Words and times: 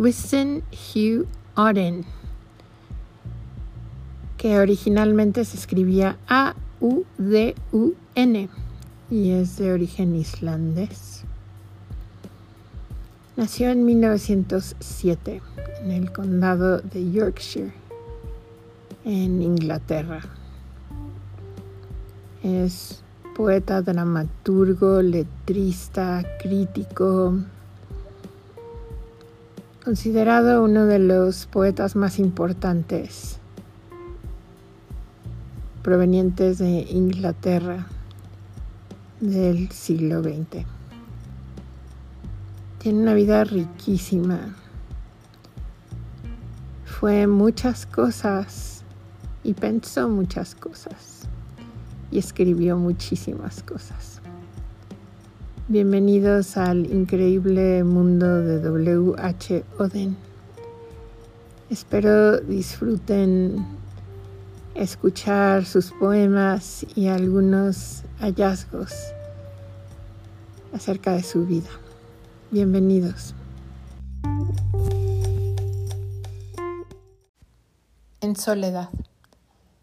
Winston 0.00 0.62
Hugh 0.72 1.28
Auden, 1.56 2.06
que 4.38 4.58
originalmente 4.58 5.44
se 5.44 5.58
escribía 5.58 6.16
A-U-D-U-N 6.26 6.88
y 9.10 9.30
es 9.32 9.58
de 9.58 9.74
origen 9.74 10.16
islandés. 10.16 11.24
Nació 13.36 13.68
en 13.68 13.84
1907 13.84 15.42
en 15.82 15.90
el 15.90 16.10
condado 16.12 16.78
de 16.78 17.12
Yorkshire, 17.12 17.74
en 19.04 19.42
Inglaterra. 19.42 20.22
Es 22.42 23.02
poeta, 23.36 23.82
dramaturgo, 23.82 25.02
letrista, 25.02 26.24
crítico, 26.42 27.34
considerado 29.84 30.62
uno 30.62 30.84
de 30.84 30.98
los 30.98 31.46
poetas 31.46 31.96
más 31.96 32.18
importantes 32.18 33.38
provenientes 35.82 36.58
de 36.58 36.86
Inglaterra 36.90 37.86
del 39.20 39.70
siglo 39.70 40.22
XX. 40.22 40.66
Tiene 42.78 43.00
una 43.00 43.14
vida 43.14 43.44
riquísima. 43.44 44.54
Fue 46.84 47.26
muchas 47.26 47.86
cosas 47.86 48.84
y 49.42 49.54
pensó 49.54 50.10
muchas 50.10 50.54
cosas 50.54 51.22
y 52.10 52.18
escribió 52.18 52.76
muchísimas 52.76 53.62
cosas. 53.62 54.19
Bienvenidos 55.70 56.56
al 56.56 56.86
increíble 56.86 57.84
mundo 57.84 58.40
de 58.40 58.58
W.H. 58.58 59.64
Oden. 59.78 60.16
Espero 61.70 62.40
disfruten 62.40 63.64
escuchar 64.74 65.64
sus 65.64 65.92
poemas 65.92 66.84
y 66.96 67.06
algunos 67.06 68.02
hallazgos 68.18 68.92
acerca 70.72 71.12
de 71.12 71.22
su 71.22 71.46
vida. 71.46 71.70
Bienvenidos. 72.50 73.36
En 78.20 78.34
soledad. 78.34 78.88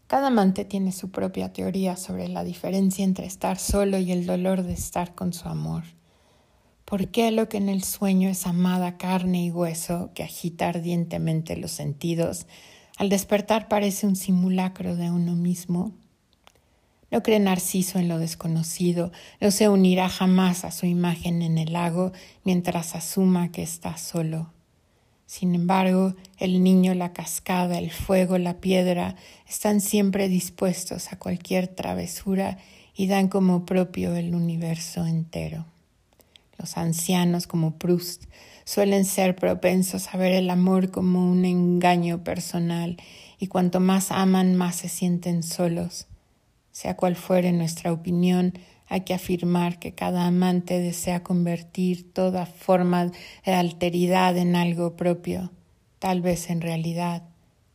Cada 0.08 0.28
amante 0.28 0.64
tiene 0.64 0.92
su 0.92 1.10
propia 1.10 1.52
teoría 1.52 1.94
sobre 1.98 2.28
la 2.28 2.42
diferencia 2.42 3.04
entre 3.04 3.26
estar 3.26 3.58
solo 3.58 3.98
y 3.98 4.10
el 4.10 4.24
dolor 4.24 4.62
de 4.62 4.72
estar 4.72 5.14
con 5.14 5.34
su 5.34 5.50
amor. 5.50 5.84
¿Por 6.86 7.08
qué 7.08 7.30
lo 7.30 7.50
que 7.50 7.58
en 7.58 7.68
el 7.68 7.84
sueño 7.84 8.30
es 8.30 8.46
amada 8.46 8.96
carne 8.96 9.44
y 9.44 9.50
hueso 9.50 10.10
que 10.14 10.22
agita 10.22 10.70
ardientemente 10.70 11.58
los 11.58 11.72
sentidos, 11.72 12.46
al 12.96 13.10
despertar 13.10 13.68
parece 13.68 14.06
un 14.06 14.16
simulacro 14.16 14.96
de 14.96 15.10
uno 15.10 15.36
mismo? 15.36 15.92
No 17.10 17.22
cree 17.22 17.38
Narciso 17.38 17.98
en 17.98 18.08
lo 18.08 18.18
desconocido, 18.18 19.12
no 19.42 19.50
se 19.50 19.68
unirá 19.68 20.08
jamás 20.08 20.64
a 20.64 20.70
su 20.70 20.86
imagen 20.86 21.42
en 21.42 21.58
el 21.58 21.74
lago 21.74 22.12
mientras 22.44 22.94
asuma 22.94 23.52
que 23.52 23.62
está 23.62 23.98
solo. 23.98 24.54
Sin 25.28 25.54
embargo, 25.54 26.14
el 26.38 26.64
niño, 26.64 26.94
la 26.94 27.12
cascada, 27.12 27.76
el 27.78 27.90
fuego, 27.90 28.38
la 28.38 28.54
piedra 28.60 29.14
están 29.46 29.82
siempre 29.82 30.30
dispuestos 30.30 31.12
a 31.12 31.18
cualquier 31.18 31.68
travesura 31.68 32.56
y 32.96 33.08
dan 33.08 33.28
como 33.28 33.66
propio 33.66 34.16
el 34.16 34.34
universo 34.34 35.04
entero. 35.04 35.66
Los 36.56 36.78
ancianos 36.78 37.46
como 37.46 37.76
Proust 37.76 38.24
suelen 38.64 39.04
ser 39.04 39.36
propensos 39.36 40.12
a 40.14 40.16
ver 40.16 40.32
el 40.32 40.48
amor 40.48 40.90
como 40.90 41.30
un 41.30 41.44
engaño 41.44 42.24
personal 42.24 42.96
y 43.38 43.48
cuanto 43.48 43.80
más 43.80 44.10
aman 44.10 44.54
más 44.56 44.76
se 44.76 44.88
sienten 44.88 45.42
solos 45.42 46.06
sea 46.78 46.96
cual 46.96 47.16
fuere 47.16 47.50
nuestra 47.50 47.92
opinión, 47.92 48.54
hay 48.88 49.02
que 49.02 49.14
afirmar 49.14 49.78
que 49.78 49.94
cada 49.94 50.26
amante 50.26 50.80
desea 50.80 51.22
convertir 51.22 52.12
toda 52.12 52.46
forma 52.46 53.10
de 53.44 53.54
alteridad 53.54 54.36
en 54.36 54.56
algo 54.56 54.96
propio. 54.96 55.52
Tal 55.98 56.22
vez 56.22 56.48
en 56.50 56.60
realidad 56.60 57.22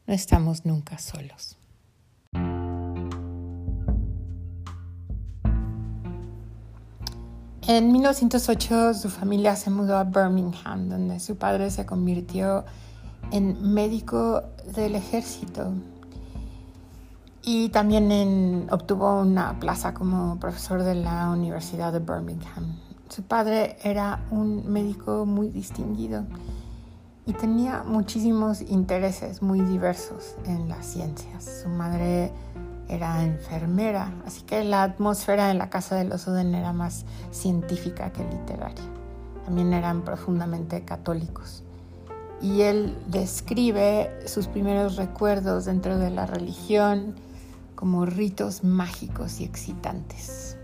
no 0.08 0.14
estamos 0.14 0.66
nunca 0.66 0.98
solos. 0.98 1.58
En 7.66 7.94
1908 7.94 8.94
su 8.94 9.10
familia 9.10 9.56
se 9.56 9.70
mudó 9.70 9.98
a 9.98 10.04
Birmingham, 10.04 10.90
donde 10.90 11.20
su 11.20 11.38
padre 11.38 11.72
se 11.72 11.86
convirtió 11.86 12.66
en 13.32 13.74
médico 13.74 14.44
del 14.76 14.96
ejército 14.96 15.72
y 17.46 17.70
también 17.70 18.68
obtuvo 18.72 19.20
una 19.20 19.60
plaza 19.60 19.94
como 19.94 20.40
profesor 20.40 20.82
de 20.82 20.96
la 20.96 21.30
Universidad 21.30 21.92
de 21.92 22.00
Birmingham. 22.00 22.78
Su 23.10 23.24
padre 23.24 23.78
era 23.84 24.22
un 24.32 24.72
médico 24.72 25.26
muy 25.26 25.50
distinguido 25.50 26.24
y 27.26 27.34
tenía 27.34 27.84
muchísimos 27.84 28.62
intereses 28.62 29.42
muy 29.42 29.60
diversos 29.60 30.36
en 30.46 30.70
las 30.70 30.86
ciencias. 30.86 31.62
Su 31.64 31.70
madre 31.70 32.32
era 32.88 33.24
enfermera, 33.24 34.14
así 34.26 34.44
que 34.44 34.64
la 34.64 34.84
atmósfera 34.84 35.52
en 35.52 35.58
la 35.58 35.70
casa 35.70 35.96
de 35.96 36.06
los 36.06 36.28
Oden 36.28 36.56
era 36.56 36.72
más 36.72 37.06
científica 37.32 38.12
que 38.14 38.24
literaria. 38.24 38.86
También 39.46 39.74
eran 39.74 40.04
profundamente 40.04 40.86
católicos. 40.86 41.64
Y 42.42 42.62
él 42.62 42.98
describe 43.08 44.10
sus 44.28 44.48
primeros 44.48 44.96
recuerdos 44.96 45.66
dentro 45.66 45.98
de 45.98 46.10
la 46.10 46.26
religión 46.26 47.16
como 47.84 48.06
ritos 48.06 48.64
mágicos 48.64 49.42
y 49.42 49.44
excitantes. 49.44 50.56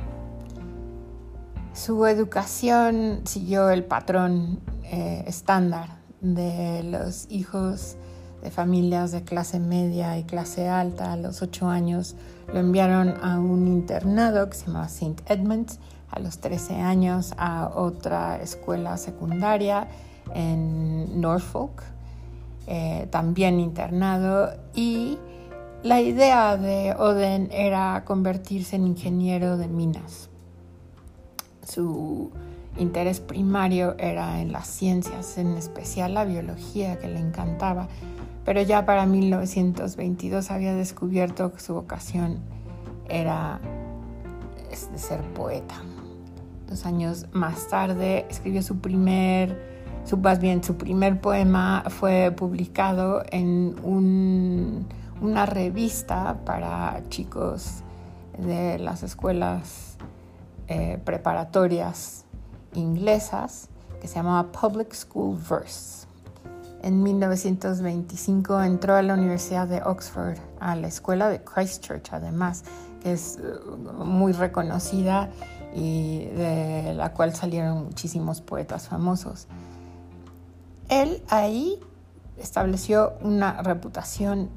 Su 1.73 2.05
educación 2.05 3.23
siguió 3.25 3.71
el 3.71 3.83
patrón 3.83 4.61
eh, 4.85 5.25
estándar 5.27 5.97
de 6.21 6.81
los 6.83 7.27
hijos 7.29 7.97
de 8.41 8.51
familias 8.51 9.11
de 9.11 9.25
clase 9.25 9.59
media 9.59 10.17
y 10.17 10.23
clase 10.23 10.69
alta. 10.69 11.11
A 11.11 11.17
los 11.17 11.41
ocho 11.41 11.67
años 11.67 12.15
lo 12.53 12.61
enviaron 12.61 13.15
a 13.21 13.37
un 13.37 13.67
internado 13.67 14.49
que 14.49 14.55
se 14.55 14.67
llamaba 14.67 14.85
St. 14.85 15.21
Edmunds, 15.25 15.77
a 16.11 16.21
los 16.21 16.39
13 16.39 16.75
años 16.75 17.33
a 17.37 17.69
otra 17.75 18.41
escuela 18.41 18.95
secundaria 18.95 19.89
en 20.33 21.19
Norfolk, 21.19 21.83
eh, 22.65 23.09
también 23.11 23.59
internado, 23.59 24.53
y 24.73 25.17
la 25.83 26.01
idea 26.01 26.57
de 26.57 26.93
Oden 26.93 27.49
era 27.51 28.03
convertirse 28.05 28.75
en 28.75 28.87
ingeniero 28.87 29.57
de 29.57 29.67
minas. 29.67 30.29
Su 31.63 32.31
interés 32.77 33.19
primario 33.19 33.95
era 33.97 34.41
en 34.41 34.51
las 34.51 34.67
ciencias, 34.67 35.37
en 35.37 35.55
especial 35.55 36.13
la 36.13 36.25
biología 36.25 36.99
que 36.99 37.07
le 37.07 37.19
encantaba, 37.19 37.87
pero 38.43 38.61
ya 38.61 38.85
para 38.85 39.05
1922 39.05 40.51
había 40.51 40.73
descubierto 40.73 41.53
que 41.53 41.59
su 41.59 41.73
vocación 41.73 42.39
era 43.07 43.59
de 44.69 44.97
ser 44.97 45.21
poeta. 45.33 45.75
Dos 46.67 46.85
años 46.85 47.27
más 47.31 47.67
tarde 47.67 48.25
escribió 48.29 48.61
su 48.61 48.79
primer, 48.79 49.57
su, 50.03 50.17
más 50.17 50.39
bien 50.39 50.63
su 50.63 50.75
primer 50.75 51.19
poema 51.19 51.83
fue 51.87 52.31
publicado 52.35 53.23
en 53.31 53.75
un 53.83 54.87
una 55.21 55.45
revista 55.45 56.39
para 56.45 57.01
chicos 57.09 57.83
de 58.37 58.79
las 58.79 59.03
escuelas 59.03 59.97
eh, 60.67 60.99
preparatorias 61.03 62.25
inglesas 62.73 63.69
que 64.01 64.07
se 64.07 64.15
llamaba 64.15 64.51
Public 64.51 64.93
School 64.93 65.37
Verse. 65.49 66.07
En 66.81 67.03
1925 67.03 68.61
entró 68.61 68.95
a 68.95 69.01
la 69.01 69.15
Universidad 69.15 69.67
de 69.67 69.81
Oxford, 69.83 70.37
a 70.61 70.75
la 70.75 70.87
escuela 70.87 71.27
de 71.27 71.43
Christchurch 71.43 72.13
además, 72.13 72.63
que 73.03 73.11
es 73.11 73.37
uh, 73.39 74.05
muy 74.05 74.31
reconocida 74.31 75.29
y 75.75 76.25
de 76.25 76.93
la 76.93 77.13
cual 77.13 77.35
salieron 77.35 77.83
muchísimos 77.83 78.39
poetas 78.41 78.87
famosos. 78.87 79.47
Él 80.87 81.21
ahí 81.29 81.79
estableció 82.37 83.13
una 83.21 83.61
reputación 83.61 84.49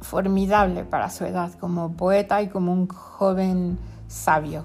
formidable 0.00 0.84
para 0.84 1.10
su 1.10 1.24
edad 1.24 1.52
como 1.54 1.92
poeta 1.92 2.42
y 2.42 2.48
como 2.48 2.72
un 2.72 2.88
joven 2.88 3.78
sabio. 4.08 4.64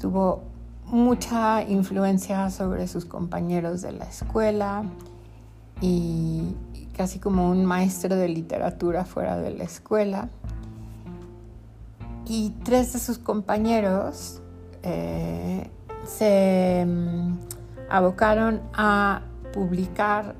Tuvo 0.00 0.42
mucha 0.86 1.62
influencia 1.62 2.50
sobre 2.50 2.86
sus 2.88 3.04
compañeros 3.04 3.82
de 3.82 3.92
la 3.92 4.04
escuela 4.04 4.84
y 5.80 6.54
casi 6.96 7.18
como 7.18 7.50
un 7.50 7.64
maestro 7.64 8.16
de 8.16 8.28
literatura 8.28 9.04
fuera 9.04 9.36
de 9.36 9.50
la 9.50 9.64
escuela. 9.64 10.28
Y 12.26 12.50
tres 12.64 12.92
de 12.92 12.98
sus 12.98 13.18
compañeros 13.18 14.40
eh, 14.82 15.68
se 16.06 16.84
mm, 16.86 17.34
abocaron 17.90 18.62
a 18.72 19.22
publicar 19.52 20.34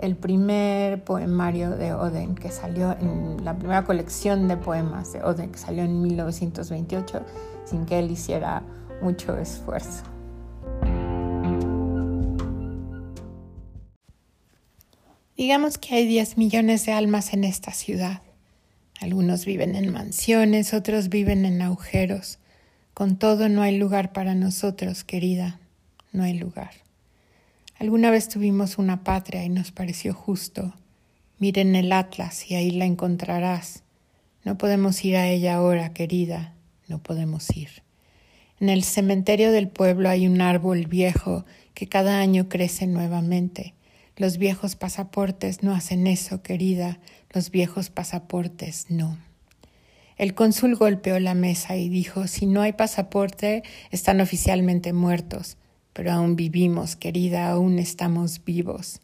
el 0.00 0.16
primer 0.16 1.04
poemario 1.04 1.70
de 1.70 1.92
Oden 1.92 2.34
que 2.34 2.50
salió 2.50 2.96
en 2.98 3.44
la 3.44 3.56
primera 3.56 3.84
colección 3.84 4.48
de 4.48 4.56
poemas 4.56 5.12
de 5.12 5.22
Oden 5.22 5.52
que 5.52 5.58
salió 5.58 5.82
en 5.84 6.00
1928 6.02 7.22
sin 7.66 7.86
que 7.86 7.98
él 7.98 8.10
hiciera 8.10 8.62
mucho 9.02 9.36
esfuerzo. 9.36 10.04
Digamos 15.36 15.78
que 15.78 15.94
hay 15.94 16.06
10 16.06 16.36
millones 16.36 16.84
de 16.84 16.92
almas 16.92 17.32
en 17.32 17.44
esta 17.44 17.72
ciudad. 17.72 18.22
Algunos 19.00 19.46
viven 19.46 19.74
en 19.74 19.90
mansiones, 19.90 20.74
otros 20.74 21.08
viven 21.08 21.46
en 21.46 21.62
agujeros. 21.62 22.38
Con 22.92 23.16
todo 23.16 23.48
no 23.48 23.62
hay 23.62 23.78
lugar 23.78 24.12
para 24.12 24.34
nosotros, 24.34 25.04
querida, 25.04 25.58
no 26.12 26.24
hay 26.24 26.34
lugar. 26.38 26.72
Alguna 27.80 28.10
vez 28.10 28.28
tuvimos 28.28 28.76
una 28.76 29.04
patria 29.04 29.42
y 29.42 29.48
nos 29.48 29.72
pareció 29.72 30.12
justo. 30.12 30.74
Miren 31.38 31.74
el 31.74 31.92
Atlas 31.92 32.50
y 32.50 32.54
ahí 32.54 32.72
la 32.72 32.84
encontrarás. 32.84 33.84
No 34.44 34.58
podemos 34.58 35.02
ir 35.02 35.16
a 35.16 35.26
ella 35.28 35.54
ahora, 35.54 35.94
querida, 35.94 36.52
no 36.88 37.02
podemos 37.02 37.48
ir. 37.56 37.70
En 38.60 38.68
el 38.68 38.84
cementerio 38.84 39.50
del 39.50 39.68
pueblo 39.68 40.10
hay 40.10 40.26
un 40.26 40.42
árbol 40.42 40.88
viejo 40.88 41.46
que 41.72 41.88
cada 41.88 42.20
año 42.20 42.50
crece 42.50 42.86
nuevamente. 42.86 43.72
Los 44.14 44.36
viejos 44.36 44.76
pasaportes 44.76 45.62
no 45.62 45.74
hacen 45.74 46.06
eso, 46.06 46.42
querida, 46.42 47.00
los 47.32 47.50
viejos 47.50 47.88
pasaportes 47.88 48.90
no. 48.90 49.16
El 50.18 50.34
cónsul 50.34 50.76
golpeó 50.76 51.18
la 51.18 51.32
mesa 51.32 51.76
y 51.76 51.88
dijo, 51.88 52.26
si 52.26 52.44
no 52.44 52.60
hay 52.60 52.74
pasaporte, 52.74 53.62
están 53.90 54.20
oficialmente 54.20 54.92
muertos, 54.92 55.56
pero 55.92 56.12
aún 56.12 56.36
vivimos, 56.36 56.96
querida, 56.96 57.50
aún 57.50 57.78
estamos 57.78 58.44
vivos. 58.44 59.00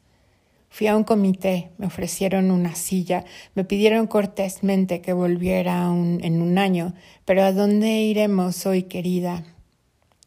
Fui 0.68 0.86
a 0.88 0.96
un 0.96 1.04
comité, 1.04 1.70
me 1.78 1.86
ofrecieron 1.86 2.50
una 2.50 2.74
silla, 2.74 3.24
me 3.54 3.64
pidieron 3.64 4.06
cortésmente 4.06 5.00
que 5.00 5.12
volviera 5.12 5.86
en 5.86 6.42
un 6.42 6.58
año, 6.58 6.94
pero 7.24 7.42
¿a 7.44 7.52
dónde 7.52 8.02
iremos 8.02 8.66
hoy, 8.66 8.82
querida? 8.82 9.44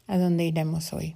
¿A 0.08 0.18
dónde 0.18 0.46
iremos 0.46 0.92
hoy? 0.92 1.16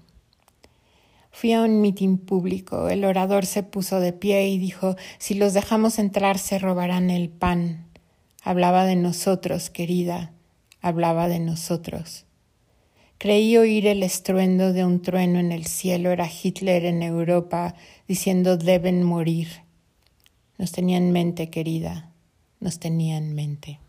Fui 1.32 1.52
a 1.52 1.64
un 1.64 1.82
mitin 1.82 2.20
público. 2.20 2.90
El 2.90 3.04
orador 3.04 3.48
se 3.48 3.64
puso 3.64 4.00
de 4.00 4.14
pie 4.14 4.48
y 4.50 4.60
dijo 4.60 4.96
Si 5.18 5.34
los 5.34 5.56
dejamos 5.56 5.98
entrar 5.98 6.38
se 6.38 6.60
robarán 6.60 7.10
el 7.10 7.30
pan. 7.30 7.88
Hablaba 8.44 8.86
de 8.86 8.96
nosotros, 8.96 9.72
querida, 9.72 10.32
hablaba 10.80 11.28
de 11.28 11.40
nosotros. 11.40 12.28
Creí 13.24 13.56
oír 13.56 13.88
el 13.88 14.04
estruendo 14.04 14.74
de 14.74 14.84
un 14.84 15.02
trueno 15.02 15.40
en 15.40 15.54
el 15.54 15.66
cielo. 15.66 16.12
Era 16.12 16.28
Hitler 16.28 16.84
en 16.84 17.02
Europa 17.02 17.74
diciendo 18.06 18.58
deben 18.58 19.02
morir. 19.02 19.48
Nos 20.58 20.74
tenía 20.74 20.98
en 20.98 21.14
mente, 21.14 21.50
querida, 21.50 22.12
nos 22.60 22.80
tenía 22.80 23.16
en 23.16 23.34
mente. 23.34 23.80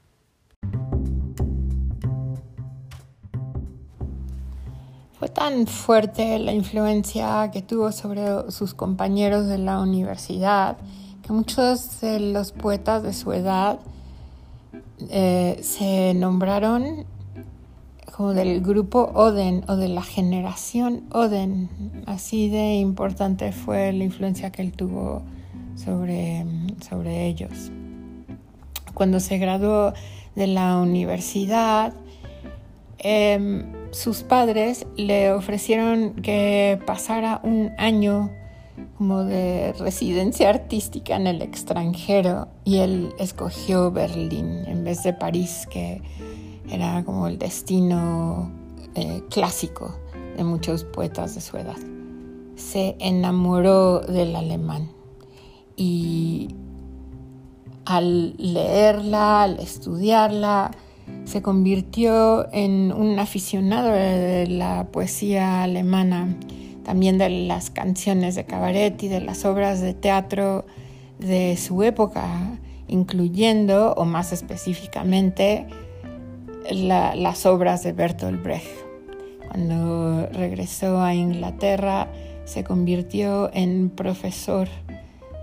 Fue 5.19 5.29
tan 5.31 5.67
fuerte 5.67 6.39
la 6.39 6.53
influencia 6.53 7.51
que 7.53 7.61
tuvo 7.61 7.91
sobre 7.91 8.53
sus 8.53 8.73
compañeros 8.73 9.49
de 9.49 9.59
la 9.59 9.81
universidad 9.81 10.77
que 11.27 11.33
muchos 11.33 12.01
de 12.01 12.21
los 12.21 12.53
poetas 12.53 13.03
de 13.03 13.13
su 13.13 13.33
edad 13.33 13.81
eh, 15.11 15.59
se 15.61 16.15
nombraron 16.15 17.13
como 18.17 18.33
del 18.33 18.61
grupo 18.61 19.11
Oden 19.15 19.65
o 19.67 19.75
de 19.75 19.89
la 19.89 20.03
generación 20.03 21.03
Oden. 21.11 21.69
Así 22.07 22.49
de 22.49 22.75
importante 22.75 23.51
fue 23.51 23.93
la 23.93 24.05
influencia 24.05 24.53
que 24.53 24.63
él 24.63 24.73
tuvo 24.73 25.23
sobre, 25.75 26.47
sobre 26.89 27.27
ellos. 27.27 27.73
Cuando 28.95 29.19
se 29.19 29.39
graduó 29.39 29.95
de 30.37 30.47
la 30.47 30.77
universidad, 30.77 31.93
eh, 32.99 33.65
sus 33.91 34.23
padres 34.23 34.87
le 34.97 35.33
ofrecieron 35.33 36.15
que 36.15 36.79
pasara 36.87 37.41
un 37.43 37.73
año 37.79 38.31
como 38.97 39.25
de 39.25 39.73
residencia 39.73 40.51
artística 40.51 41.17
en 41.17 41.27
el 41.27 41.43
extranjero 41.43 42.47
y 42.65 42.79
él 42.79 43.13
escogió 43.19 43.91
Berlín 43.91 44.65
en 44.67 44.85
vez 44.85 45.03
de 45.03 45.13
París, 45.13 45.67
que 45.69 46.01
era 46.69 47.05
como 47.05 47.29
el 47.29 47.39
destino 47.39 48.51
eh, 48.95 49.23
clásico 49.31 49.97
de 50.37 50.45
muchos 50.45 50.85
poetas 50.85 51.35
de 51.35 51.41
su 51.41 51.57
edad. 51.57 51.77
Se 52.57 52.97
enamoró 52.99 54.01
del 54.01 54.37
alemán 54.37 54.91
y 55.77 56.49
al 57.85 58.35
leerla, 58.39 59.43
al 59.43 59.61
estudiarla, 59.61 60.71
se 61.25 61.43
convirtió 61.43 62.53
en 62.53 62.93
un 62.93 63.19
aficionado 63.19 63.91
de 63.91 64.47
la 64.47 64.89
poesía 64.91 65.63
alemana, 65.63 66.35
también 66.83 67.19
de 67.19 67.31
las 67.31 67.71
canciones 67.71 68.35
de 68.35 68.45
cabaret 68.45 69.03
y 69.03 69.09
de 69.09 69.21
las 69.21 69.45
obras 69.45 69.81
de 69.81 69.95
teatro 69.95 70.65
de 71.19 71.57
su 71.57 71.83
época, 71.83 72.59
incluyendo, 72.89 73.95
o 73.95 74.05
más 74.05 74.33
específicamente, 74.33 75.67
las 76.71 77.47
obras 77.47 77.83
de 77.83 77.93
Bertolt 77.93 78.43
Brecht. 78.43 78.67
Cuando 79.49 80.27
regresó 80.33 81.01
a 81.01 81.15
Inglaterra, 81.15 82.09
se 82.45 82.65
convirtió 82.65 83.51
en 83.53 83.91
profesor 83.91 84.69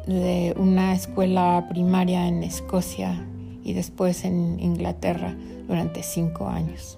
de 0.07 0.53
una 0.57 0.93
escuela 0.93 1.67
primaria 1.69 2.27
en 2.27 2.43
Escocia 2.43 3.25
y 3.63 3.73
después 3.73 4.25
en 4.25 4.59
Inglaterra 4.59 5.35
durante 5.67 6.03
cinco 6.03 6.47
años. 6.47 6.97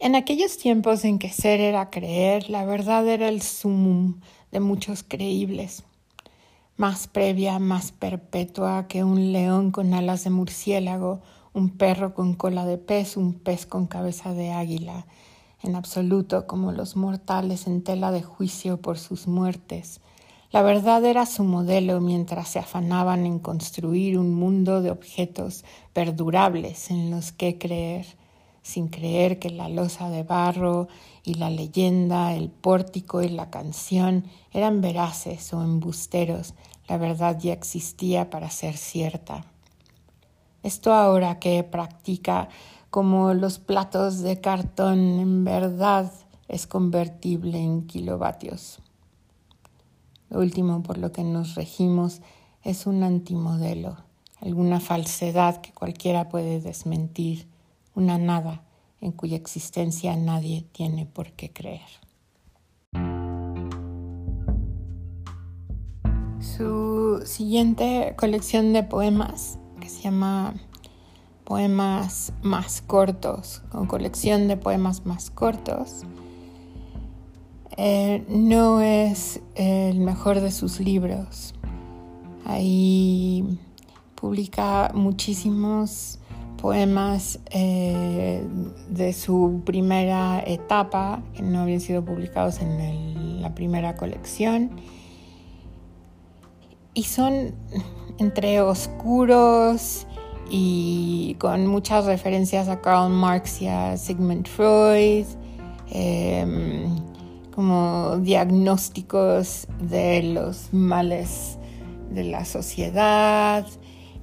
En 0.00 0.14
aquellos 0.14 0.56
tiempos 0.56 1.04
en 1.04 1.18
que 1.18 1.28
ser 1.28 1.60
era 1.60 1.90
creer, 1.90 2.48
la 2.48 2.64
verdad 2.64 3.06
era 3.06 3.28
el 3.28 3.42
sumum 3.42 4.20
de 4.50 4.60
muchos 4.60 5.02
creíbles, 5.02 5.84
más 6.78 7.08
previa, 7.08 7.58
más 7.58 7.92
perpetua 7.92 8.86
que 8.88 9.04
un 9.04 9.32
león 9.32 9.70
con 9.70 9.92
alas 9.92 10.24
de 10.24 10.30
murciélago, 10.30 11.20
un 11.52 11.76
perro 11.76 12.14
con 12.14 12.34
cola 12.34 12.64
de 12.64 12.78
pez, 12.78 13.18
un 13.18 13.34
pez 13.34 13.66
con 13.66 13.86
cabeza 13.86 14.32
de 14.32 14.52
águila, 14.52 15.04
en 15.62 15.74
absoluto 15.74 16.46
como 16.46 16.72
los 16.72 16.96
mortales 16.96 17.66
en 17.66 17.82
tela 17.82 18.12
de 18.12 18.22
juicio 18.22 18.80
por 18.80 18.96
sus 18.96 19.26
muertes, 19.26 20.00
la 20.50 20.62
verdad 20.62 21.04
era 21.04 21.26
su 21.26 21.44
modelo 21.44 22.00
mientras 22.00 22.48
se 22.48 22.58
afanaban 22.58 23.26
en 23.26 23.38
construir 23.38 24.18
un 24.18 24.34
mundo 24.34 24.80
de 24.80 24.90
objetos 24.90 25.62
perdurables 25.92 26.90
en 26.90 27.10
los 27.10 27.32
que 27.32 27.58
creer, 27.58 28.06
sin 28.62 28.88
creer 28.88 29.38
que 29.38 29.50
la 29.50 29.68
losa 29.68 30.08
de 30.08 30.22
barro 30.22 30.88
y 31.28 31.34
la 31.34 31.50
leyenda, 31.50 32.34
el 32.34 32.50
pórtico 32.50 33.22
y 33.22 33.28
la 33.28 33.50
canción 33.50 34.24
eran 34.52 34.80
veraces 34.80 35.52
o 35.52 35.62
embusteros, 35.62 36.54
la 36.88 36.96
verdad 36.96 37.38
ya 37.38 37.52
existía 37.52 38.30
para 38.30 38.50
ser 38.50 38.76
cierta. 38.76 39.44
Esto 40.62 40.92
ahora 40.92 41.38
que 41.38 41.62
practica 41.64 42.48
como 42.90 43.34
los 43.34 43.58
platos 43.58 44.20
de 44.20 44.40
cartón 44.40 44.98
en 45.20 45.44
verdad 45.44 46.12
es 46.48 46.66
convertible 46.66 47.58
en 47.58 47.86
kilovatios. 47.86 48.80
Lo 50.30 50.40
último 50.40 50.82
por 50.82 50.98
lo 50.98 51.12
que 51.12 51.24
nos 51.24 51.54
regimos 51.54 52.22
es 52.62 52.86
un 52.86 53.02
antimodelo, 53.02 53.96
alguna 54.40 54.80
falsedad 54.80 55.60
que 55.60 55.72
cualquiera 55.72 56.28
puede 56.28 56.60
desmentir, 56.60 57.48
una 57.94 58.18
nada 58.18 58.62
en 59.00 59.12
cuya 59.12 59.36
existencia 59.36 60.16
nadie 60.16 60.66
tiene 60.72 61.06
por 61.06 61.32
qué 61.32 61.52
creer. 61.52 61.88
Su 66.40 67.22
siguiente 67.24 68.14
colección 68.16 68.72
de 68.72 68.82
poemas, 68.82 69.58
que 69.80 69.88
se 69.88 70.02
llama 70.02 70.54
Poemas 71.44 72.32
más 72.42 72.82
cortos, 72.82 73.62
con 73.70 73.86
colección 73.86 74.48
de 74.48 74.56
poemas 74.56 75.06
más 75.06 75.30
cortos, 75.30 76.02
eh, 77.76 78.24
no 78.28 78.80
es 78.80 79.40
el 79.54 80.00
mejor 80.00 80.40
de 80.40 80.50
sus 80.50 80.80
libros. 80.80 81.54
Ahí 82.44 83.58
publica 84.14 84.90
muchísimos 84.94 86.18
poemas 86.60 87.40
eh, 87.50 88.42
de 88.90 89.12
su 89.12 89.62
primera 89.64 90.42
etapa 90.46 91.22
que 91.34 91.42
no 91.42 91.60
habían 91.60 91.80
sido 91.80 92.04
publicados 92.04 92.60
en 92.60 93.40
la 93.40 93.54
primera 93.54 93.96
colección. 93.96 94.70
Y 96.92 97.04
son 97.04 97.54
entre 98.18 98.60
oscuros 98.60 100.06
y 100.50 101.36
con 101.38 101.66
muchas 101.66 102.06
referencias 102.06 102.68
a 102.68 102.80
Karl 102.80 103.10
Marx 103.10 103.62
y 103.62 103.68
a 103.68 103.96
Sigmund 103.96 104.48
Freud 104.48 105.26
em, 105.90 106.96
como 107.54 108.18
diagnósticos 108.18 109.66
de 109.80 110.22
los 110.22 110.72
males 110.72 111.58
de 112.10 112.24
la 112.24 112.44
sociedad 112.44 113.66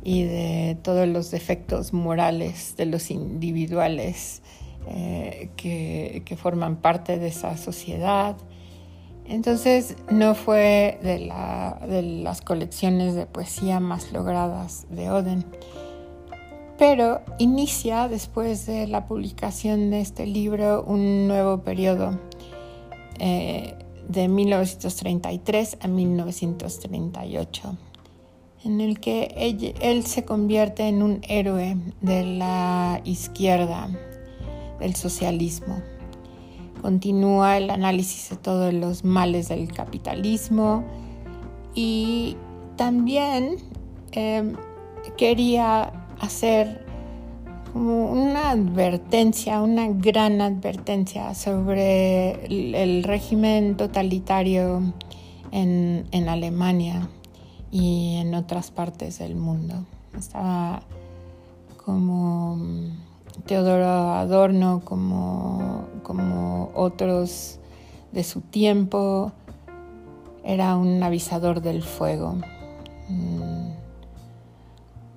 y 0.05 0.23
de 0.23 0.77
todos 0.83 1.07
los 1.07 1.31
defectos 1.31 1.91
morales 1.91 2.75
de 2.77 2.85
los 2.85 3.09
individuales 3.09 4.43
eh, 4.87 5.49
que, 5.57 6.21
que, 6.23 6.37
forman 6.37 6.75
parte 6.75 7.17
de 7.17 7.27
esa 7.27 7.57
sociedad. 7.57 8.37
Entonces 9.25 9.95
no 10.11 10.35
fue 10.35 10.99
de, 11.01 11.17
la, 11.17 11.81
de 11.89 12.03
las 12.03 12.41
colecciones 12.41 13.15
de 13.15 13.25
poesía 13.25 13.79
más 13.79 14.13
logradas 14.13 14.85
de 14.91 15.09
Oden, 15.09 15.43
pero 16.77 17.21
inicia 17.39 18.07
después 18.07 18.67
de 18.67 18.85
la 18.85 19.07
publicación 19.07 19.89
de 19.89 20.01
este 20.01 20.27
libro 20.27 20.83
un 20.83 21.27
nuevo 21.27 21.63
periodo 21.63 22.19
eh, 23.17 23.73
de 24.07 24.27
1933 24.27 25.77
a 25.81 25.87
1938 25.87 27.75
en 28.65 28.81
el 28.81 28.99
que 28.99 29.33
él, 29.79 30.05
se 30.05 30.25
convierte 30.25 30.87
en 30.87 31.03
un 31.03 31.21
héroe 31.29 31.77
de 32.01 32.25
la 32.25 32.99
izquierda, 33.05 33.89
del 34.79 34.95
socialismo. 34.95 35.81
Continúa 36.81 37.57
el 37.57 37.69
análisis 37.69 38.31
de 38.31 38.35
todos 38.37 38.73
los 38.73 39.03
males 39.03 39.49
del 39.49 39.71
capitalismo 39.71 40.83
y 41.75 42.35
también 42.75 43.57
eh, 44.11 44.53
quería 45.15 46.07
hacer 46.19 46.85
una 47.75 48.51
advertencia, 48.51 49.61
una 49.61 49.89
gran 49.89 50.41
advertencia 50.41 51.35
sobre 51.35 52.45
el, 52.45 53.03
régimen 53.03 53.77
totalitario 53.77 54.81
en 55.51 56.29
Alemania 56.29 57.09
y 57.75 58.15
en 58.15 58.33
otras 58.35 58.71
partes 58.71 59.19
del 59.19 59.35
mundo. 59.35 59.73
Estaba 60.17 60.81
como 61.83 62.57
Teodoro 63.45 64.13
Adorno, 64.13 64.81
como, 64.85 65.83
como 66.01 66.71
otros 66.73 67.59
de 68.13 68.23
su 68.23 68.39
tiempo, 68.39 69.33
era 70.45 70.77
un 70.77 71.03
avisador 71.03 71.61
del 71.61 71.83
fuego, 71.83 72.37
mm, 73.09 73.71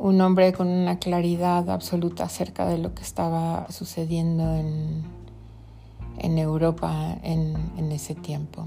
un 0.00 0.20
hombre 0.20 0.52
con 0.52 0.66
una 0.66 0.98
claridad 0.98 1.70
absoluta 1.70 2.24
acerca 2.24 2.66
de 2.66 2.78
lo 2.78 2.92
que 2.92 3.02
estaba 3.02 3.70
sucediendo 3.70 4.56
en, 4.56 5.04
en 6.18 6.38
Europa 6.38 7.18
en, 7.22 7.54
en 7.76 7.92
ese 7.92 8.16
tiempo. 8.16 8.66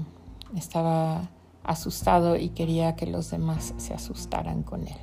Estaba 0.56 1.28
asustado 1.64 2.36
y 2.36 2.50
quería 2.50 2.96
que 2.96 3.06
los 3.06 3.30
demás 3.30 3.74
se 3.76 3.94
asustaran 3.94 4.62
con 4.62 4.86
él. 4.86 4.96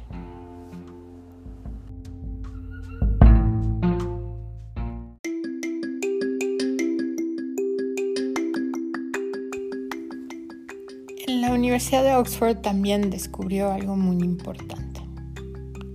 En 11.28 11.42
la 11.42 11.52
Universidad 11.52 12.04
de 12.04 12.16
Oxford 12.16 12.58
también 12.58 13.10
descubrió 13.10 13.72
algo 13.72 13.96
muy 13.96 14.24
importante. 14.24 15.02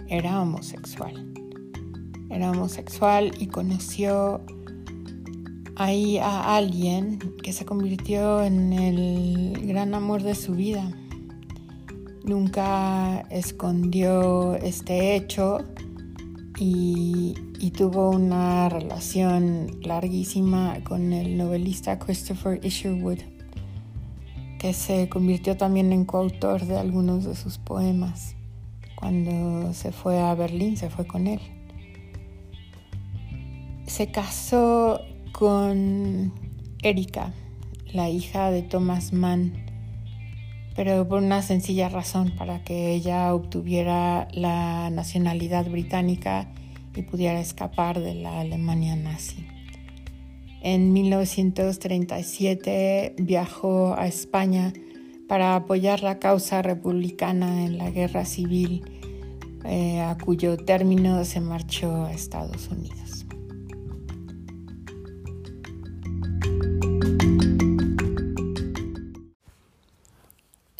Era 0.08 0.40
homosexual. 0.40 1.32
Era 2.30 2.50
homosexual 2.52 3.32
y 3.38 3.48
conoció 3.48 4.40
ahí 5.76 6.18
a 6.18 6.56
alguien 6.56 7.18
que 7.42 7.52
se 7.52 7.64
convirtió 7.64 8.42
en 8.42 8.72
el 8.72 9.66
gran 9.66 9.94
amor 9.94 10.22
de 10.22 10.34
su 10.34 10.54
vida. 10.54 10.90
Nunca 12.24 13.20
escondió 13.30 14.56
este 14.56 15.14
hecho 15.16 15.58
y, 16.58 17.34
tuvo 17.76 18.10
una 18.10 18.68
relación 18.68 19.80
larguísima 19.82 20.78
con 20.84 21.12
el 21.12 21.36
novelista 21.36 21.98
Christopher 21.98 22.64
Isherwood, 22.64 23.18
que 24.60 24.72
se 24.72 25.08
convirtió 25.08 25.56
también 25.56 25.92
en 25.92 26.04
coautor 26.04 26.66
de 26.66 26.78
algunos 26.78 27.24
de 27.24 27.34
sus 27.34 27.58
poemas. 27.58 28.36
Cuando 28.94 29.72
se 29.74 29.90
fue 29.90 30.20
a 30.20 30.32
Berlín, 30.36 30.76
se 30.76 30.88
fue 30.88 31.04
con 31.04 31.26
él. 31.26 31.40
Se 33.88 34.12
casó 34.12 35.00
con 35.36 36.32
Erika, 36.82 37.34
la 37.92 38.08
hija 38.08 38.52
de 38.52 38.62
Thomas 38.62 39.12
Mann, 39.12 39.52
pero 40.76 41.08
por 41.08 41.20
una 41.22 41.42
sencilla 41.42 41.88
razón, 41.88 42.32
para 42.38 42.62
que 42.62 42.94
ella 42.94 43.34
obtuviera 43.34 44.28
la 44.32 44.90
nacionalidad 44.90 45.68
británica 45.68 46.52
y 46.94 47.02
pudiera 47.02 47.40
escapar 47.40 47.98
de 48.00 48.14
la 48.14 48.38
Alemania 48.40 48.94
nazi. 48.94 49.44
En 50.62 50.92
1937 50.92 53.16
viajó 53.18 53.96
a 53.98 54.06
España 54.06 54.72
para 55.28 55.56
apoyar 55.56 56.04
la 56.04 56.20
causa 56.20 56.62
republicana 56.62 57.64
en 57.64 57.76
la 57.76 57.90
guerra 57.90 58.24
civil, 58.24 58.84
eh, 59.64 60.00
a 60.00 60.16
cuyo 60.16 60.56
término 60.56 61.24
se 61.24 61.40
marchó 61.40 62.04
a 62.04 62.12
Estados 62.12 62.68
Unidos. 62.68 63.03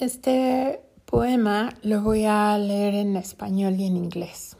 Este 0.04 0.82
poema 1.06 1.70
lo 1.82 2.02
voy 2.02 2.26
a 2.26 2.58
leer 2.58 2.92
en 2.92 3.16
español 3.16 3.80
y 3.80 3.86
en 3.86 3.96
inglés. 3.96 4.54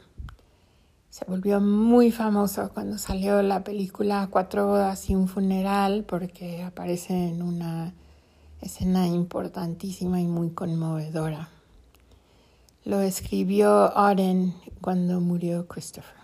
Se 1.11 1.27
volvió 1.27 1.61
muy 1.61 2.11
famoso 2.11 2.71
cuando 2.73 2.97
salió 2.97 3.43
la 3.43 3.63
película 3.63 4.27
Cuatro 4.31 4.67
bodas 4.69 5.11
y 5.11 5.15
un 5.15 5.29
funeral 5.29 6.05
porque 6.05 6.63
aparece 6.63 7.29
en 7.29 7.43
una 7.43 7.93
escena 8.63 9.07
importantísima 9.07 10.19
y 10.19 10.27
muy 10.27 10.49
conmovedora. 10.49 11.51
Lo 12.87 13.03
escribió 13.03 13.71
Auden 13.71 14.55
cuando 14.81 15.21
murió 15.21 15.69
Christopher. 15.69 16.17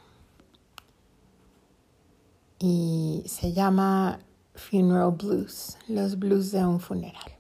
Y 2.59 3.23
se 3.27 3.53
llama 3.53 4.21
Funeral 4.55 5.11
Blues, 5.11 5.77
los 5.89 6.19
blues 6.19 6.53
de 6.53 6.65
un 6.65 6.81
funeral. 6.81 7.40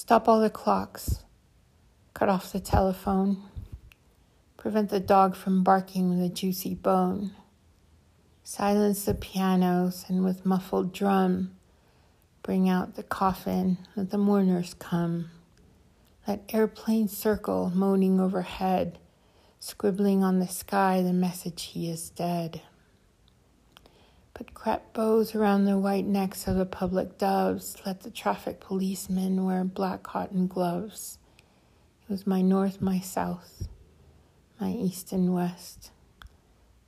Stop 0.00 0.28
all 0.28 0.38
the 0.38 0.48
clocks. 0.48 1.24
Cut 2.14 2.28
off 2.28 2.52
the 2.52 2.60
telephone. 2.60 3.42
Prevent 4.56 4.90
the 4.90 5.00
dog 5.00 5.34
from 5.34 5.64
barking 5.64 6.08
with 6.08 6.24
a 6.24 6.32
juicy 6.32 6.76
bone. 6.76 7.32
Silence 8.44 9.04
the 9.06 9.14
pianos 9.14 10.04
and 10.06 10.22
with 10.22 10.46
muffled 10.46 10.92
drum 10.92 11.50
bring 12.44 12.68
out 12.68 12.94
the 12.94 13.02
coffin, 13.02 13.76
let 13.96 14.10
the 14.10 14.18
mourners 14.18 14.72
come. 14.78 15.30
Let 16.28 16.44
airplanes 16.54 17.16
circle, 17.16 17.72
moaning 17.74 18.20
overhead, 18.20 19.00
scribbling 19.58 20.22
on 20.22 20.38
the 20.38 20.46
sky 20.46 21.02
the 21.02 21.12
message 21.12 21.64
he 21.64 21.90
is 21.90 22.10
dead. 22.10 22.62
Put 24.38 24.54
crepe 24.54 24.92
bows 24.92 25.34
around 25.34 25.64
the 25.64 25.76
white 25.76 26.06
necks 26.06 26.46
of 26.46 26.54
the 26.54 26.64
public 26.64 27.18
doves. 27.18 27.76
Let 27.84 28.02
the 28.02 28.10
traffic 28.10 28.60
policemen 28.60 29.44
wear 29.44 29.64
black 29.64 30.04
cotton 30.04 30.46
gloves. 30.46 31.18
It 32.04 32.12
was 32.12 32.24
my 32.24 32.40
north, 32.40 32.80
my 32.80 33.00
south, 33.00 33.66
my 34.60 34.70
east 34.70 35.10
and 35.10 35.34
west, 35.34 35.90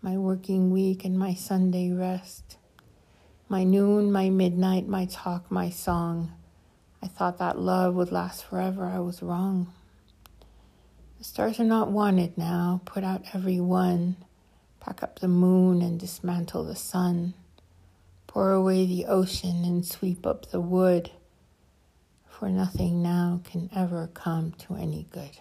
my 0.01 0.17
working 0.17 0.71
week 0.71 1.05
and 1.05 1.19
my 1.19 1.35
Sunday 1.35 1.91
rest, 1.91 2.57
my 3.49 3.65
noon, 3.65 4.13
my 4.13 4.31
midnight, 4.31 4.87
my 4.87 5.07
talk, 5.07 5.51
my 5.51 5.71
song. 5.71 6.31
I 7.03 7.09
thought 7.09 7.39
that 7.39 7.59
love 7.59 7.97
would 7.97 8.13
last 8.13 8.45
forever. 8.45 8.85
I 8.85 9.01
was 9.01 9.25
wrong. 9.25 9.73
The 11.19 11.25
stars 11.25 11.59
are 11.59 11.65
not 11.65 11.91
wanted 11.91 12.39
now. 12.39 12.81
Put 12.85 13.03
out 13.03 13.25
every 13.35 13.59
one. 13.59 14.19
Pack 14.79 15.03
up 15.03 15.19
the 15.19 15.27
moon 15.27 15.83
and 15.83 15.99
dismantle 15.99 16.63
the 16.63 16.77
sun. 16.77 17.35
Pour 18.31 18.53
away 18.53 18.87
the 18.87 19.07
ocean 19.07 19.65
and 19.65 19.85
sweep 19.85 20.25
up 20.25 20.53
the 20.53 20.61
wood, 20.61 21.11
for 22.29 22.49
nothing 22.49 23.03
now 23.03 23.41
can 23.43 23.69
ever 23.75 24.09
come 24.15 24.53
to 24.53 24.77
any 24.77 25.09
good. 25.11 25.35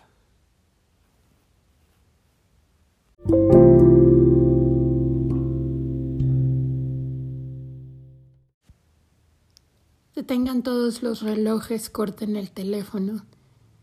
Detengan 10.15 10.63
todos 10.63 11.03
los 11.03 11.22
relojes, 11.22 11.91
corten 11.91 12.36
el 12.36 12.50
teléfono, 12.50 13.24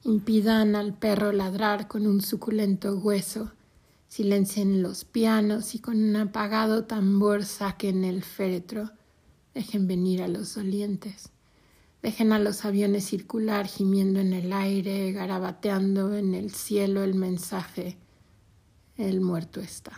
impidan 0.03 0.75
al 0.75 0.95
perro 0.95 1.31
ladrar 1.31 1.87
con 1.87 2.09
un 2.09 2.21
suculento 2.23 2.97
hueso 2.97 3.53
Silencien 4.09 4.83
los 4.83 5.05
pianos 5.05 5.75
y 5.75 5.81
con 5.81 5.97
un 6.03 6.17
apagado 6.17 6.85
tambor 6.85 7.45
saquen 7.45 8.05
el 8.05 8.23
féretro. 8.23 8.93
Dejen 9.55 9.87
venir 9.87 10.23
a 10.23 10.29
los 10.29 10.55
dolientes. 10.55 11.31
Dejen 12.03 12.33
a 12.33 12.39
los 12.39 12.65
aviones 12.65 13.05
circular 13.05 13.67
gimiendo 13.67 14.21
en 14.21 14.33
el 14.33 14.53
aire, 14.53 15.13
garabateando 15.13 16.15
en 16.15 16.35
el 16.35 16.51
cielo 16.53 17.03
el 17.03 17.15
mensaje. 17.15 17.99
El 18.97 19.21
muerto 19.21 19.61
está. 19.61 19.93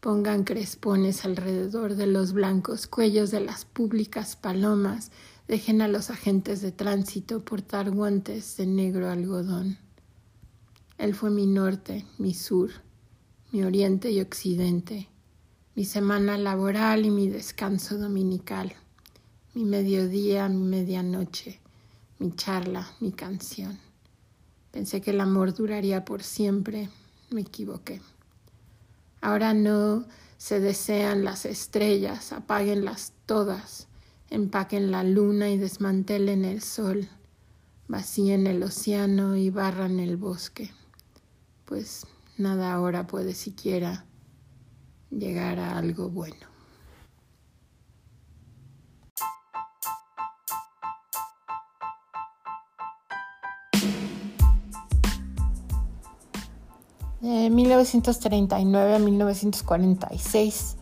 Pongan 0.00 0.44
crespones 0.44 1.24
alrededor 1.24 1.94
de 1.94 2.06
los 2.06 2.32
blancos 2.32 2.86
cuellos 2.86 3.30
de 3.30 3.40
las 3.40 3.64
públicas 3.64 4.36
palomas. 4.36 5.10
Dejen 5.46 5.80
a 5.80 5.88
los 5.88 6.10
agentes 6.10 6.60
de 6.60 6.72
tránsito 6.72 7.44
portar 7.44 7.90
guantes 7.90 8.56
de 8.56 8.66
negro 8.66 9.10
algodón. 9.10 9.78
Él 10.98 11.14
fue 11.14 11.30
mi 11.30 11.46
norte, 11.46 12.04
mi 12.18 12.34
sur, 12.34 12.70
mi 13.52 13.62
oriente 13.62 14.10
y 14.10 14.20
occidente, 14.20 15.08
mi 15.76 15.84
semana 15.84 16.36
laboral 16.36 17.06
y 17.06 17.10
mi 17.10 17.28
descanso 17.28 17.98
dominical, 17.98 18.72
mi 19.54 19.64
mediodía, 19.64 20.48
mi 20.48 20.64
medianoche, 20.64 21.60
mi 22.18 22.34
charla, 22.34 22.90
mi 22.98 23.12
canción. 23.12 23.78
Pensé 24.72 25.00
que 25.00 25.12
el 25.12 25.20
amor 25.20 25.54
duraría 25.54 26.04
por 26.04 26.24
siempre, 26.24 26.90
me 27.30 27.42
equivoqué. 27.42 28.00
Ahora 29.20 29.54
no 29.54 30.04
se 30.36 30.58
desean 30.58 31.22
las 31.22 31.46
estrellas, 31.46 32.32
apáguenlas 32.32 33.12
todas, 33.24 33.86
empaquen 34.30 34.90
la 34.90 35.04
luna 35.04 35.48
y 35.48 35.58
desmantelen 35.58 36.44
el 36.44 36.60
sol, 36.60 37.08
vacíen 37.86 38.48
el 38.48 38.64
océano 38.64 39.36
y 39.36 39.50
barran 39.50 40.00
el 40.00 40.16
bosque 40.16 40.72
pues 41.68 42.06
nada 42.38 42.72
ahora 42.72 43.06
puede 43.06 43.34
siquiera 43.34 44.06
llegar 45.10 45.58
a 45.58 45.76
algo 45.76 46.08
bueno. 46.08 46.48
De 57.20 57.50
1939 57.50 58.94
a 58.94 58.98
1946, 58.98 60.76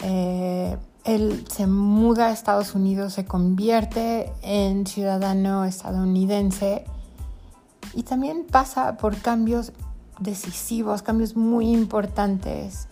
eh, 0.00 0.76
él 1.04 1.44
se 1.48 1.66
muda 1.66 2.26
a 2.26 2.32
Estados 2.32 2.74
Unidos, 2.74 3.14
se 3.14 3.24
convierte 3.24 4.30
en 4.42 4.86
ciudadano 4.86 5.64
estadounidense 5.64 6.84
y 7.94 8.02
también 8.02 8.44
pasa 8.44 8.96
por 8.98 9.16
cambios 9.18 9.72
decisivos, 10.22 11.02
cambios 11.02 11.36
muy 11.36 11.70
importantes 11.70 12.88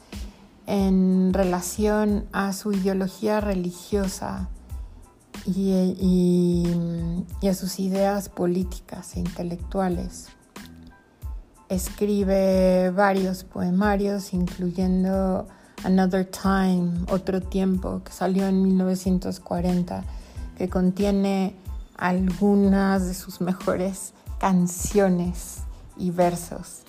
en 0.66 1.32
relación 1.32 2.26
a 2.32 2.52
su 2.52 2.72
ideología 2.72 3.40
religiosa 3.40 4.48
y, 5.46 6.66
a 7.48 7.54
sus 7.54 7.80
ideas 7.80 8.28
políticas 8.28 9.16
e 9.16 9.20
intelectuales. 9.20 10.28
Escribe 11.68 12.90
varios 12.90 13.44
poemarios, 13.44 14.32
incluyendo 14.32 15.48
Another 15.84 16.26
Time, 16.26 17.04
Otro 17.10 17.40
Tiempo, 17.40 18.02
que 18.04 18.12
salió 18.12 18.46
en 18.46 18.62
1940, 18.62 20.04
que 20.56 20.68
contiene 20.68 21.56
algunas 21.96 23.06
de 23.06 23.14
sus 23.14 23.40
mejores 23.40 24.14
canciones 24.38 25.62
y 25.96 26.10
versos. 26.10 26.82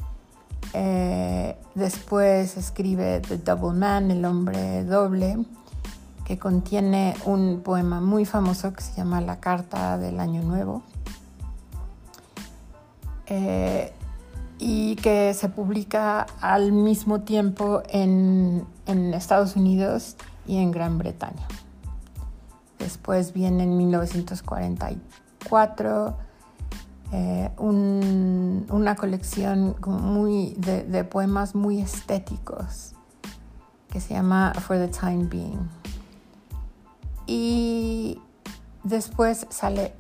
Eh, 0.74 1.58
después 1.76 2.58
escribe 2.58 3.22
The 3.22 3.38
Double 3.38 3.78
Man, 3.78 4.12
El 4.12 4.26
hombre 4.26 4.84
doble, 4.84 5.38
que 6.26 6.40
contiene 6.40 7.16
un 7.26 7.62
poema 7.62 8.00
muy 8.00 8.26
famoso 8.26 8.74
que 8.74 8.82
se 8.82 8.96
llama 8.96 9.22
La 9.22 9.40
Carta 9.40 9.98
del 9.98 10.20
Año 10.20 10.42
Nuevo. 10.44 10.84
Eh, 13.28 13.94
y 14.60 14.96
que 14.98 15.34
se 15.34 15.50
publica 15.50 16.28
al 16.40 16.72
mismo 16.72 17.22
tiempo 17.22 17.82
en, 17.90 18.66
en 18.86 19.14
Estados 19.14 19.56
Unidos 19.56 20.18
y 20.46 20.58
en 20.58 20.72
Gran 20.72 20.98
Bretaña. 20.98 21.48
Después 22.78 23.34
viene 23.34 23.64
en 23.64 23.78
1944 23.78 26.31
eh, 27.14 27.50
una 27.58 28.96
colección 28.96 29.76
de, 30.58 31.04
poemas 31.04 31.56
muy 31.56 31.82
estéticos 31.82 32.94
que 33.90 34.00
se 34.00 34.14
llama 34.14 34.54
For 34.54 34.78
the 34.78 34.88
Time 34.88 35.26
Being. 35.26 35.70
Y 37.28 38.22
después 38.84 39.46
sale 39.50 39.94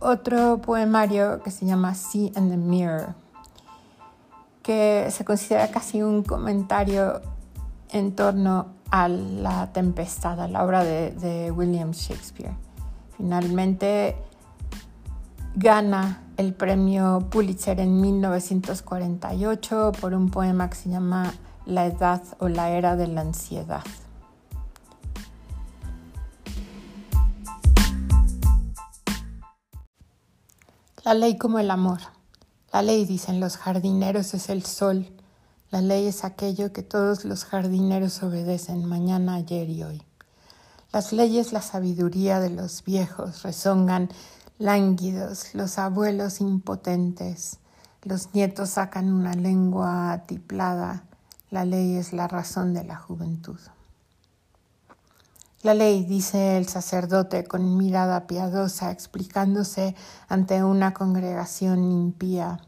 otro 0.00 0.60
poemario 0.60 1.40
que 1.44 1.52
se 1.52 1.64
llama 1.64 1.94
Sea 1.94 2.30
and 2.34 2.50
the 2.50 2.56
Mirror, 2.56 3.14
que 4.62 5.08
se 5.12 5.24
considera 5.24 5.70
casi 5.70 6.02
un 6.02 6.24
comentario 6.24 7.22
en 7.90 8.16
torno 8.16 8.66
a 8.90 9.06
la 9.06 9.72
tempestad, 9.72 10.40
a 10.40 10.48
la 10.48 10.64
obra 10.64 10.82
de 10.82 11.52
William 11.52 11.92
Shakespeare. 11.92 12.56
Finalmente 13.16 14.16
gana 15.54 16.21
el 16.36 16.54
premio 16.54 17.26
Pulitzer 17.30 17.80
en 17.80 18.00
1948 18.00 19.92
por 20.00 20.14
un 20.14 20.30
poema 20.30 20.70
que 20.70 20.76
se 20.76 20.90
llama 20.90 21.34
La 21.66 21.86
edad 21.86 22.22
o 22.38 22.48
la 22.48 22.70
era 22.70 22.96
de 22.96 23.06
la 23.08 23.20
ansiedad. 23.20 23.82
La 31.04 31.14
ley 31.14 31.36
como 31.36 31.58
el 31.58 31.70
amor. 31.70 31.98
La 32.72 32.80
ley, 32.80 33.04
dicen 33.04 33.40
los 33.40 33.56
jardineros, 33.56 34.34
es 34.34 34.48
el 34.48 34.64
sol. 34.64 35.12
La 35.70 35.80
ley 35.80 36.06
es 36.06 36.24
aquello 36.24 36.72
que 36.72 36.82
todos 36.82 37.24
los 37.24 37.44
jardineros 37.44 38.22
obedecen 38.22 38.84
mañana, 38.84 39.34
ayer 39.34 39.68
y 39.68 39.82
hoy. 39.82 40.02
Las 40.92 41.12
leyes, 41.12 41.52
la 41.52 41.60
sabiduría 41.60 42.38
de 42.38 42.50
los 42.50 42.84
viejos 42.84 43.42
rezongan 43.42 44.10
lánguidos, 44.62 45.56
los 45.56 45.76
abuelos 45.76 46.40
impotentes, 46.40 47.58
los 48.04 48.32
nietos 48.32 48.70
sacan 48.70 49.12
una 49.12 49.34
lengua 49.34 50.12
atiplada, 50.12 51.02
la 51.50 51.64
ley 51.64 51.96
es 51.96 52.12
la 52.12 52.28
razón 52.28 52.72
de 52.72 52.84
la 52.84 52.94
juventud. 52.94 53.58
La 55.64 55.74
ley, 55.74 56.04
dice 56.04 56.58
el 56.58 56.68
sacerdote 56.68 57.42
con 57.42 57.76
mirada 57.76 58.28
piadosa, 58.28 58.92
explicándose 58.92 59.96
ante 60.28 60.62
una 60.62 60.94
congregación 60.94 61.90
impía. 61.90 62.60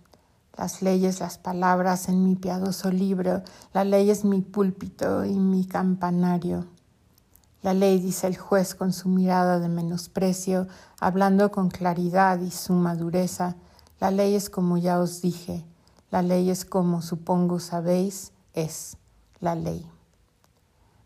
Las 0.57 0.83
leyes, 0.83 1.20
las 1.20 1.38
palabras 1.38 2.09
en 2.09 2.24
mi 2.24 2.35
piadoso 2.35 2.90
libro, 2.90 3.44
la 3.72 3.85
ley 3.85 4.11
es 4.11 4.24
mi 4.24 4.40
púlpito 4.40 5.24
y 5.24 5.38
mi 5.38 5.64
campanario. 5.64 6.66
La 7.64 7.72
ley, 7.72 7.98
dice 7.98 8.27
el 8.27 8.37
juez 8.37 8.74
con 8.74 8.92
su 8.92 9.09
mirada 9.09 9.59
de 9.59 9.70
menosprecio, 9.70 10.68
hablando 11.00 11.50
con 11.50 11.70
claridad 11.70 12.38
y 12.40 12.50
su 12.50 12.74
madureza, 12.74 13.57
la 14.00 14.11
ley 14.11 14.35
es 14.35 14.50
como 14.50 14.77
ya 14.77 15.00
os 15.00 15.22
dije, 15.22 15.64
la 16.11 16.20
ley 16.20 16.50
es 16.50 16.66
como 16.66 17.00
supongo 17.00 17.61
sabéis, 17.61 18.33
es 18.53 18.98
la 19.40 19.55
ley. 19.55 19.93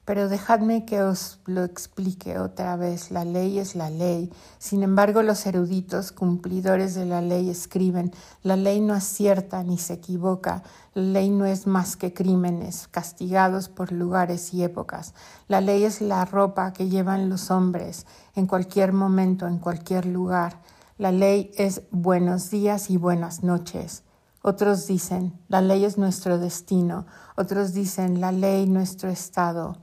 Pero 0.08 0.30
dejadme 0.30 0.86
que 0.86 1.02
os 1.02 1.38
lo 1.44 1.64
explique 1.64 2.38
otra 2.38 2.76
vez. 2.76 3.10
La 3.10 3.26
ley 3.26 3.58
es 3.58 3.76
la 3.76 3.90
ley. 3.90 4.32
Sin 4.58 4.82
embargo, 4.82 5.22
los 5.22 5.44
eruditos 5.44 6.12
cumplidores 6.12 6.94
de 6.94 7.04
la 7.04 7.20
ley 7.20 7.50
escriben, 7.50 8.10
la 8.42 8.56
ley 8.56 8.80
no 8.80 8.94
acierta 8.94 9.62
ni 9.62 9.76
se 9.76 9.92
equivoca. 9.92 10.62
La 10.94 11.02
ley 11.02 11.28
no 11.28 11.44
es 11.44 11.66
más 11.66 11.98
que 11.98 12.14
crímenes 12.14 12.88
castigados 12.88 13.68
por 13.68 13.92
lugares 13.92 14.54
y 14.54 14.64
épocas. 14.64 15.12
La 15.46 15.60
ley 15.60 15.84
es 15.84 16.00
la 16.00 16.24
ropa 16.24 16.72
que 16.72 16.88
llevan 16.88 17.28
los 17.28 17.50
hombres 17.50 18.06
en 18.34 18.46
cualquier 18.46 18.94
momento, 18.94 19.46
en 19.46 19.58
cualquier 19.58 20.06
lugar. 20.06 20.62
La 20.96 21.12
ley 21.12 21.50
es 21.58 21.82
buenos 21.90 22.48
días 22.48 22.88
y 22.88 22.96
buenas 22.96 23.42
noches. 23.42 24.04
Otros 24.40 24.86
dicen, 24.86 25.38
la 25.48 25.60
ley 25.60 25.84
es 25.84 25.98
nuestro 25.98 26.38
destino. 26.38 27.04
Otros 27.36 27.74
dicen, 27.74 28.22
la 28.22 28.32
ley 28.32 28.66
nuestro 28.66 29.10
estado. 29.10 29.76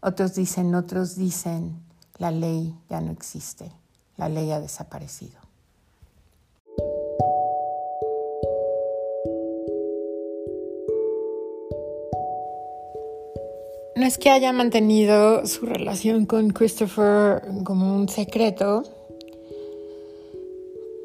Otros 0.00 0.34
dicen, 0.34 0.76
otros 0.76 1.16
dicen, 1.16 1.82
la 2.18 2.30
ley 2.30 2.72
ya 2.88 3.00
no 3.00 3.10
existe, 3.10 3.72
la 4.16 4.28
ley 4.28 4.52
ha 4.52 4.60
desaparecido. 4.60 5.38
No 13.96 14.06
es 14.06 14.18
que 14.18 14.30
haya 14.30 14.52
mantenido 14.52 15.44
su 15.46 15.66
relación 15.66 16.26
con 16.26 16.50
Christopher 16.50 17.42
como 17.64 17.96
un 17.96 18.08
secreto, 18.08 18.84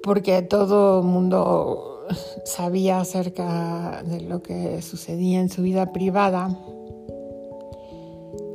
porque 0.03 0.43
todo 0.43 1.01
mundo 1.01 2.05
sabía 2.45 2.99
acerca 2.99 4.03
de 4.03 4.21
lo 4.21 4.43
que 4.43 4.83
sucedía 4.83 5.39
en 5.39 5.49
su 5.49 5.63
vida 5.63 5.91
privada, 5.91 6.55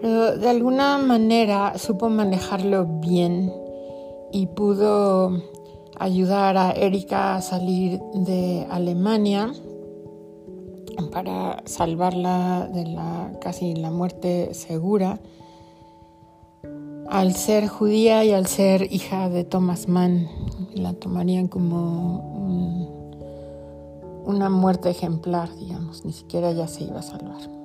pero 0.01 0.37
de 0.37 0.49
alguna 0.49 0.99
manera 0.99 1.77
supo 1.79 2.09
manejarlo 2.09 2.87
bien 3.01 3.53
y 4.33 4.47
pudo 4.47 5.43
ayudar 5.99 6.57
a 6.57 6.73
Erika 6.73 7.37
a 7.37 7.43
salir 7.43 8.01
de 8.14 8.67
Alemania 8.71 9.53
para 11.12 11.62
salvarla 11.64 12.69
de 12.73 12.87
la 12.87 13.33
casi 13.41 13.75
la 13.75 13.91
muerte 13.91 14.55
segura. 14.55 15.21
Al 17.09 17.35
ser 17.35 17.69
judía 17.69 18.25
y 18.25 18.33
al 18.33 18.47
ser 18.47 18.93
hija 18.93 19.29
de 19.31 19.45
Thomas 19.45 19.88
Mann 19.88 20.29
la 20.75 20.93
tomarían 20.93 21.49
como 21.49 22.38
una 24.27 24.51
muerte 24.51 24.91
ejemplar 24.91 25.49
digamos 25.57 26.05
ni 26.05 26.12
siquiera 26.12 26.51
ella 26.51 26.69
se 26.69 26.85
iba 26.85 26.99
a 26.99 27.03
salvar 27.03 27.58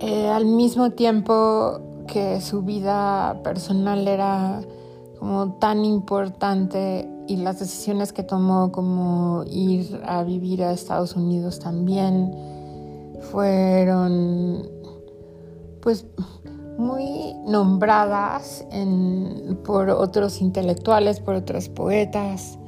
eh, 0.00 0.28
al 0.28 0.46
mismo 0.46 0.92
tiempo 0.92 1.80
que 2.06 2.40
su 2.40 2.62
vida 2.62 3.42
personal 3.44 4.08
era 4.08 4.62
como 5.18 5.58
tan 5.58 5.84
importante 5.84 7.06
y 7.28 7.36
las 7.36 7.60
decisiones 7.60 8.14
que 8.14 8.22
tomó 8.22 8.72
como 8.72 9.44
ir 9.46 10.00
a 10.06 10.22
vivir 10.24 10.64
a 10.64 10.72
Estados 10.72 11.16
Unidos 11.16 11.60
también 11.60 12.34
fueron 13.30 14.66
pues 15.82 16.06
muy 16.78 17.34
nombradas 17.46 18.64
por 19.64 19.90
otros 19.90 20.40
intelectuales, 20.40 21.20
por 21.20 21.34
otros 21.34 21.68
poetas. 21.68 22.58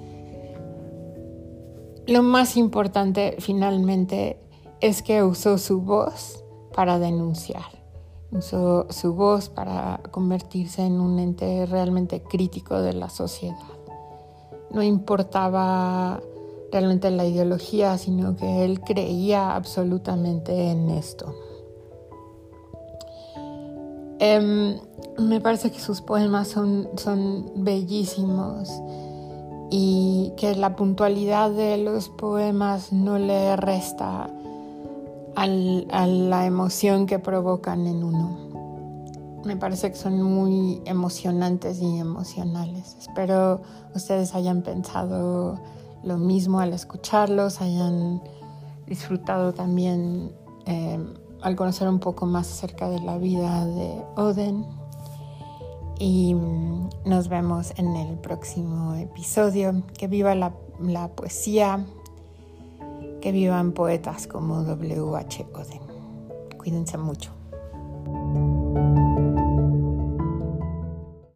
Lo 2.06 2.22
más 2.22 2.58
importante 2.58 3.36
finalmente 3.38 4.38
es 4.82 5.02
que 5.02 5.22
usó 5.22 5.56
su 5.56 5.80
voz 5.80 6.41
para 6.72 6.98
denunciar 6.98 7.82
usó 8.32 8.86
su 8.90 9.14
voz 9.14 9.48
para 9.48 10.00
convertirse 10.10 10.82
en 10.84 11.00
un 11.00 11.18
ente 11.18 11.66
realmente 11.66 12.22
crítico 12.22 12.80
de 12.80 12.94
la 12.94 13.10
sociedad. 13.10 13.56
No 14.70 14.82
importaba 14.82 16.20
realmente 16.70 17.10
la 17.10 17.26
ideología, 17.26 17.98
sino 17.98 18.34
que 18.34 18.64
él 18.64 18.80
creía 18.80 19.54
absolutamente 19.54 20.70
en 20.70 20.88
esto. 20.88 21.34
Em, 24.18 24.78
me 25.18 25.40
parece 25.40 25.70
que 25.70 25.80
sus 25.80 26.00
poemas 26.00 26.48
son, 26.48 26.88
son 26.96 27.52
bellísimos 27.56 28.70
y 29.70 30.32
que 30.36 30.54
la 30.54 30.76
puntualidad 30.76 31.50
de 31.50 31.76
los 31.76 32.08
poemas 32.08 32.92
no 32.92 33.18
le 33.18 33.56
resta 33.56 34.30
a 35.34 35.46
la 35.46 36.46
emoción 36.46 37.06
que 37.06 37.18
provocan 37.18 37.86
en 37.86 38.04
uno. 38.04 38.52
Me 39.44 39.56
parece 39.56 39.90
que 39.90 39.96
son 39.96 40.22
muy 40.22 40.80
emocionantes 40.84 41.80
y 41.80 41.98
emocionales. 41.98 42.96
Espero 43.00 43.60
ustedes 43.94 44.34
hayan 44.34 44.62
pensado 44.62 45.58
lo 46.04 46.18
mismo 46.18 46.60
al 46.60 46.72
escucharlos, 46.72 47.60
hayan 47.60 48.22
disfrutado 48.86 49.52
también 49.52 50.32
eh, 50.66 50.98
al 51.40 51.56
conocer 51.56 51.88
un 51.88 51.98
poco 51.98 52.26
más 52.26 52.50
acerca 52.52 52.88
de 52.88 53.00
la 53.00 53.18
vida 53.18 53.66
de 53.66 54.04
Oden. 54.16 54.64
Y 55.98 56.34
mm, 56.34 56.90
nos 57.06 57.28
vemos 57.28 57.72
en 57.76 57.96
el 57.96 58.18
próximo 58.18 58.94
episodio. 58.94 59.82
Que 59.98 60.06
viva 60.06 60.34
la 60.34 61.08
poesía, 61.16 61.84
que 63.22 63.32
vivan 63.32 63.72
poetas 63.72 64.26
como 64.26 64.64
W.H. 64.64 65.46
Oden. 65.54 65.80
Cuídense 66.58 66.98
mucho. 66.98 67.30